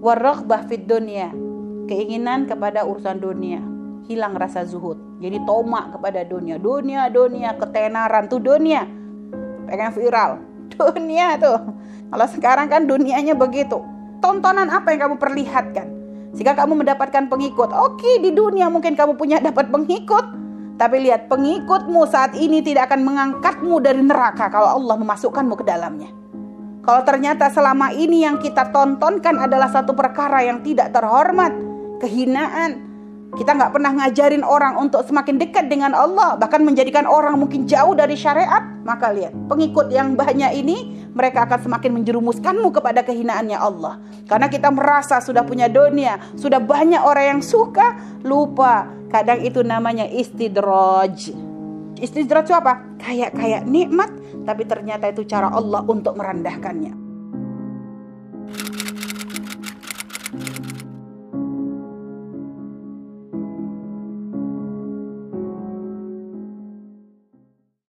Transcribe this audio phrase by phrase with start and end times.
[0.00, 1.28] Waraghbah fid dunia.
[1.84, 3.60] Keinginan kepada urusan dunia.
[4.08, 4.96] Hilang rasa zuhud.
[5.20, 6.56] Jadi tomak kepada dunia.
[6.56, 8.88] Dunia, dunia, ketenaran tuh dunia.
[9.68, 10.40] Pengen viral.
[10.80, 11.60] Dunia tuh.
[12.08, 13.76] Kalau sekarang kan dunianya begitu.
[14.24, 15.86] Tontonan apa yang kamu perlihatkan?
[16.32, 17.68] Sehingga kamu mendapatkan pengikut.
[17.68, 20.24] Oke, di dunia mungkin kamu punya dapat pengikut.
[20.80, 26.19] Tapi lihat, pengikutmu saat ini tidak akan mengangkatmu dari neraka kalau Allah memasukkanmu ke dalamnya.
[26.90, 31.54] Kalau ternyata selama ini yang kita tontonkan adalah satu perkara yang tidak terhormat,
[32.02, 32.82] kehinaan,
[33.38, 37.94] kita nggak pernah ngajarin orang untuk semakin dekat dengan Allah, bahkan menjadikan orang mungkin jauh
[37.94, 38.66] dari syariat.
[38.82, 44.02] Maka lihat, pengikut yang banyak ini mereka akan semakin menjerumuskanmu kepada kehinaannya Allah.
[44.26, 48.90] Karena kita merasa sudah punya dunia, sudah banyak orang yang suka, lupa.
[49.14, 51.30] Kadang itu namanya istidraj.
[52.02, 52.89] Istidraj itu apa?
[53.00, 54.12] Kayak kayak nikmat,
[54.44, 57.09] tapi ternyata itu cara Allah untuk merendahkannya.